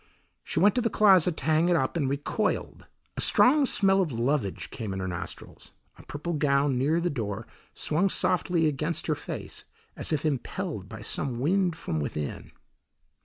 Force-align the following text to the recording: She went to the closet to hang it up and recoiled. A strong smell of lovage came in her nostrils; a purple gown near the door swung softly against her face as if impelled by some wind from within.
She 0.43 0.59
went 0.59 0.73
to 0.73 0.81
the 0.81 0.89
closet 0.89 1.37
to 1.37 1.45
hang 1.45 1.69
it 1.69 1.75
up 1.75 1.95
and 1.95 2.09
recoiled. 2.09 2.87
A 3.17 3.21
strong 3.21 3.67
smell 3.67 4.01
of 4.01 4.11
lovage 4.11 4.71
came 4.71 4.93
in 4.93 4.99
her 4.99 5.07
nostrils; 5.07 5.73
a 5.95 6.01
purple 6.01 6.33
gown 6.33 6.75
near 6.75 6.99
the 6.99 7.11
door 7.11 7.45
swung 7.75 8.09
softly 8.09 8.65
against 8.65 9.05
her 9.05 9.13
face 9.13 9.63
as 9.95 10.11
if 10.11 10.25
impelled 10.25 10.89
by 10.89 11.03
some 11.03 11.39
wind 11.39 11.75
from 11.75 11.99
within. 11.99 12.51